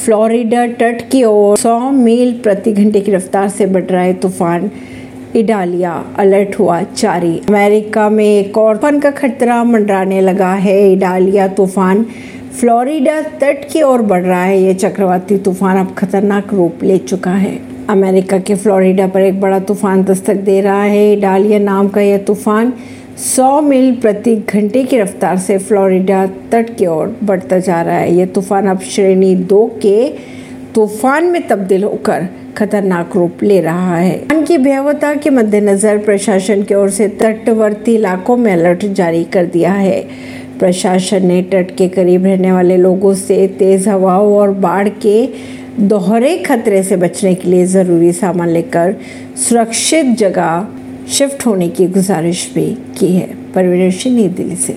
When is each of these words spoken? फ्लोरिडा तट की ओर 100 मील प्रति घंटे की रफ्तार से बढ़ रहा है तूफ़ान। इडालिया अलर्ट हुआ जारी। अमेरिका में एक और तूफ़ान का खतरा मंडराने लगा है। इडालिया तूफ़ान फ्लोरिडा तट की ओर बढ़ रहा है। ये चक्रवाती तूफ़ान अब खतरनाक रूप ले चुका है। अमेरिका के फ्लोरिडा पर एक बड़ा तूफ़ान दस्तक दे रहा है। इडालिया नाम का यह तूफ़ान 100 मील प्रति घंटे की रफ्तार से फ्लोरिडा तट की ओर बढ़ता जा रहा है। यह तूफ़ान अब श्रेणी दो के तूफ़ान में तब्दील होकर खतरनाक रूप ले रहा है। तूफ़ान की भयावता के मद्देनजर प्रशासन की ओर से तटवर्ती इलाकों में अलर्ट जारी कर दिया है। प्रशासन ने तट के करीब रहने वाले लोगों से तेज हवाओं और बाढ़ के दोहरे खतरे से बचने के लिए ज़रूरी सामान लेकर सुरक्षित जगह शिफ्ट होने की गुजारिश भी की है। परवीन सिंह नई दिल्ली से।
फ्लोरिडा 0.00 0.66
तट 0.80 1.00
की 1.10 1.22
ओर 1.24 1.56
100 1.58 1.90
मील 1.92 2.32
प्रति 2.42 2.72
घंटे 2.72 3.00
की 3.00 3.12
रफ्तार 3.12 3.48
से 3.48 3.66
बढ़ 3.66 3.82
रहा 3.84 4.02
है 4.02 4.12
तूफ़ान। 4.14 4.70
इडालिया 5.36 5.92
अलर्ट 6.18 6.58
हुआ 6.58 6.80
जारी। 6.96 7.36
अमेरिका 7.48 8.08
में 8.10 8.24
एक 8.24 8.56
और 8.58 8.76
तूफ़ान 8.76 9.00
का 9.00 9.10
खतरा 9.10 9.62
मंडराने 9.64 10.20
लगा 10.20 10.52
है। 10.56 10.92
इडालिया 10.92 11.48
तूफ़ान 11.48 12.04
फ्लोरिडा 12.60 13.20
तट 13.40 13.68
की 13.72 13.82
ओर 13.82 14.02
बढ़ 14.02 14.22
रहा 14.22 14.42
है। 14.42 14.62
ये 14.62 14.74
चक्रवाती 14.74 15.38
तूफ़ान 15.38 15.78
अब 15.78 15.94
खतरनाक 15.94 16.54
रूप 16.54 16.82
ले 16.82 16.98
चुका 16.98 17.34
है। 17.34 17.58
अमेरिका 17.88 18.38
के 18.38 18.54
फ्लोरिडा 18.54 19.06
पर 19.06 19.20
एक 19.20 19.40
बड़ा 19.40 19.58
तूफ़ान 19.60 20.04
दस्तक 20.04 20.36
दे 20.48 20.60
रहा 20.60 20.82
है। 20.82 21.12
इडालिया 21.12 21.58
नाम 21.58 21.88
का 21.88 22.00
यह 22.00 22.18
तूफ़ान 22.18 22.72
100 23.20 23.60
मील 23.60 23.94
प्रति 23.96 24.34
घंटे 24.48 24.82
की 24.84 24.98
रफ्तार 24.98 25.38
से 25.38 25.56
फ्लोरिडा 25.58 26.24
तट 26.52 26.76
की 26.76 26.86
ओर 26.86 27.16
बढ़ता 27.24 27.58
जा 27.58 27.80
रहा 27.82 27.96
है। 27.96 28.14
यह 28.14 28.26
तूफ़ान 28.26 28.66
अब 28.66 28.80
श्रेणी 28.80 29.34
दो 29.34 29.66
के 29.82 30.08
तूफ़ान 30.74 31.24
में 31.24 31.46
तब्दील 31.48 31.84
होकर 31.84 32.26
खतरनाक 32.56 33.16
रूप 33.16 33.42
ले 33.42 33.60
रहा 33.60 33.96
है। 33.96 34.16
तूफ़ान 34.18 34.44
की 34.44 34.58
भयावता 34.58 35.14
के 35.14 35.30
मद्देनजर 35.30 35.98
प्रशासन 35.98 36.62
की 36.62 36.74
ओर 36.74 36.90
से 36.90 37.08
तटवर्ती 37.20 37.94
इलाकों 37.94 38.36
में 38.36 38.52
अलर्ट 38.52 38.84
जारी 38.84 39.24
कर 39.24 39.46
दिया 39.46 39.72
है। 39.72 40.00
प्रशासन 40.58 41.26
ने 41.26 41.42
तट 41.42 41.76
के 41.76 41.88
करीब 41.88 42.26
रहने 42.26 42.52
वाले 42.52 42.76
लोगों 42.76 43.14
से 43.14 43.46
तेज 43.58 43.88
हवाओं 43.88 44.34
और 44.38 44.50
बाढ़ 44.50 44.88
के 44.88 45.28
दोहरे 45.80 46.36
खतरे 46.38 46.82
से 46.82 46.96
बचने 46.96 47.34
के 47.34 47.48
लिए 47.48 47.66
ज़रूरी 47.66 48.12
सामान 48.12 48.48
लेकर 48.48 48.96
सुरक्षित 49.48 50.06
जगह 50.18 50.66
शिफ्ट 51.10 51.46
होने 51.46 51.68
की 51.68 51.86
गुजारिश 51.86 52.52
भी 52.54 52.78
की 52.98 53.16
है। 53.16 53.52
परवीन 53.52 53.90
सिंह 53.90 54.16
नई 54.16 54.28
दिल्ली 54.28 54.56
से। 54.56 54.68